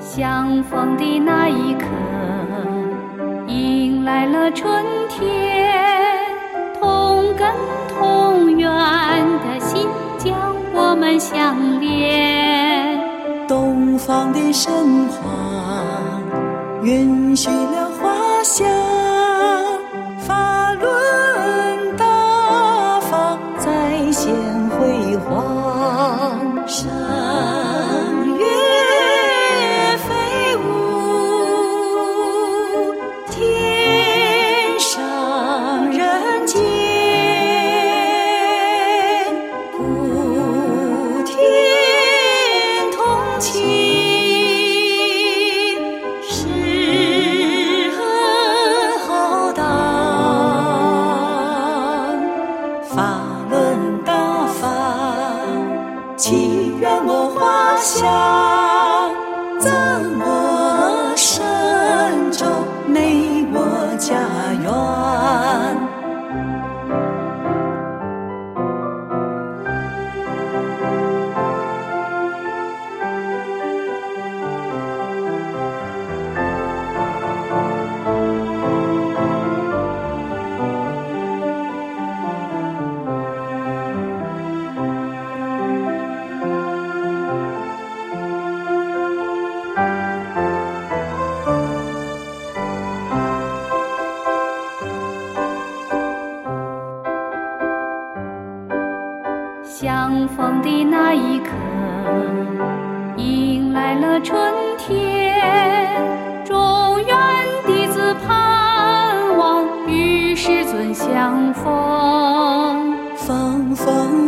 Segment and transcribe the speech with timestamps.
[0.00, 1.86] 相逢的那一刻，
[3.46, 5.70] 迎来了春天。
[6.80, 7.46] 同根
[7.88, 9.86] 同源的心
[10.18, 10.34] 将
[10.72, 12.98] 我们相连。
[13.46, 14.72] 东方的神
[15.08, 15.20] 话
[16.82, 18.66] 允许了花香，
[20.18, 24.34] 法轮大法再现
[24.70, 26.66] 辉煌。
[56.20, 58.39] 祈愿我花香，
[100.20, 101.48] 相逢的那一刻，
[103.16, 104.38] 迎来了春
[104.76, 105.88] 天。
[106.44, 107.16] 中原
[107.66, 111.64] 弟子盼望与师尊相逢。
[113.16, 114.19] 风风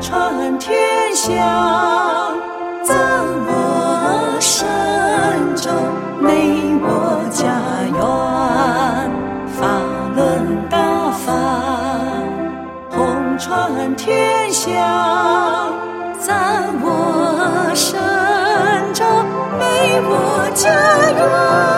[0.00, 0.78] 传天
[1.14, 1.34] 下，
[2.84, 2.96] 赠
[3.46, 4.66] 我神
[5.56, 5.70] 州，
[6.20, 7.44] 美我家
[7.92, 8.00] 园。
[9.58, 9.66] 法
[10.14, 11.32] 轮大法。
[12.90, 14.70] 红传天下，
[16.18, 17.98] 赞我神
[18.94, 19.04] 州，
[19.58, 20.70] 美我家
[21.10, 21.77] 园。